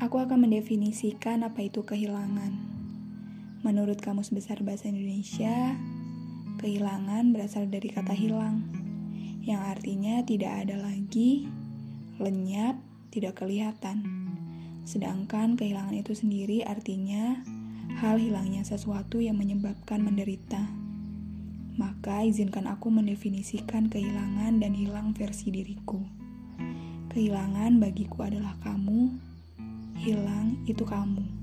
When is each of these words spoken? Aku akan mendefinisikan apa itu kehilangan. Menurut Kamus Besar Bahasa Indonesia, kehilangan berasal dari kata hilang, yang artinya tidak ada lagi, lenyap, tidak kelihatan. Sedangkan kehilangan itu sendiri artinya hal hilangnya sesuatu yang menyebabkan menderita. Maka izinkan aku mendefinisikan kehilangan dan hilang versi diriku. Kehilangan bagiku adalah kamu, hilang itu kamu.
Aku 0.00 0.16
akan 0.16 0.48
mendefinisikan 0.48 1.44
apa 1.44 1.60
itu 1.60 1.84
kehilangan. 1.84 2.56
Menurut 3.60 4.00
Kamus 4.00 4.32
Besar 4.32 4.64
Bahasa 4.64 4.88
Indonesia, 4.88 5.76
kehilangan 6.56 7.36
berasal 7.36 7.68
dari 7.68 7.92
kata 7.92 8.16
hilang, 8.16 8.64
yang 9.44 9.60
artinya 9.60 10.24
tidak 10.24 10.64
ada 10.64 10.80
lagi, 10.80 11.52
lenyap, 12.16 12.80
tidak 13.12 13.44
kelihatan. 13.44 14.00
Sedangkan 14.88 15.60
kehilangan 15.60 15.92
itu 15.92 16.16
sendiri 16.16 16.64
artinya 16.64 17.44
hal 18.00 18.16
hilangnya 18.16 18.64
sesuatu 18.64 19.20
yang 19.20 19.36
menyebabkan 19.36 20.00
menderita. 20.00 20.64
Maka 21.76 22.24
izinkan 22.24 22.72
aku 22.72 22.88
mendefinisikan 22.88 23.92
kehilangan 23.92 24.64
dan 24.64 24.72
hilang 24.72 25.12
versi 25.12 25.52
diriku. 25.52 26.00
Kehilangan 27.12 27.76
bagiku 27.76 28.24
adalah 28.24 28.56
kamu, 28.64 29.28
hilang 30.10 30.58
itu 30.66 30.82
kamu. 30.82 31.39